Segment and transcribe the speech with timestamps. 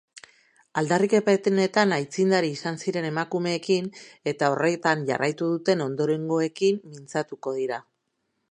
[0.81, 3.91] Aldarrikapenetan aitzindari izan ziren emakumeekin,
[4.33, 7.79] eta horretan jarraitu duten ondorengoekin mintzatuko dira.